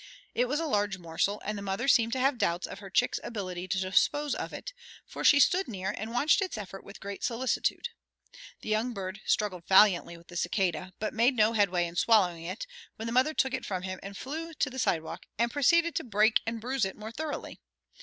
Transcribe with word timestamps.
It 0.33 0.45
was 0.47 0.59
a 0.59 0.65
large 0.65 0.97
morsel, 0.97 1.39
and 1.45 1.55
the 1.55 1.61
mother 1.61 1.87
seemed 1.87 2.11
to 2.13 2.19
have 2.19 2.39
doubts 2.39 2.65
of 2.65 2.79
her 2.79 2.89
chick's 2.89 3.19
ability 3.23 3.67
to 3.67 3.79
dispose 3.79 4.33
of 4.33 4.51
it, 4.51 4.73
for 5.05 5.23
she 5.23 5.39
stood 5.39 5.67
near 5.67 5.93
and 5.95 6.09
watched 6.11 6.41
its 6.41 6.57
efforts 6.57 6.83
with 6.83 6.99
great 6.99 7.23
solicitude. 7.23 7.89
The 8.61 8.69
young 8.69 8.93
bird 8.95 9.21
struggled 9.27 9.67
valiantly 9.67 10.17
with 10.17 10.29
the 10.29 10.37
cicada, 10.37 10.93
but 10.97 11.13
made 11.13 11.35
no 11.35 11.53
head 11.53 11.69
way 11.69 11.85
in 11.85 11.95
swallowing 11.95 12.43
it, 12.45 12.65
when 12.95 13.05
the 13.05 13.11
mother 13.11 13.35
took 13.35 13.53
it 13.53 13.63
from 13.63 13.83
him 13.83 13.99
and 14.01 14.17
flew 14.17 14.55
to 14.55 14.71
the 14.71 14.79
sidewalk, 14.79 15.27
and 15.37 15.51
proceeded 15.51 15.93
to 15.93 16.03
break 16.03 16.41
and 16.47 16.59
bruise 16.61 16.83
it 16.83 16.97
more 16.97 17.11
thoroughly. 17.11 17.59